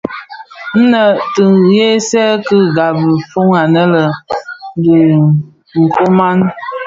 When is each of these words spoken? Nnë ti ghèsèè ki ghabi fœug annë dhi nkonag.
Nnë 0.79 1.01
ti 1.33 1.43
ghèsèè 1.71 2.33
ki 2.47 2.57
ghabi 2.75 3.11
fœug 3.31 3.51
annë 3.61 3.83
dhi 4.83 4.99
nkonag. 5.83 6.39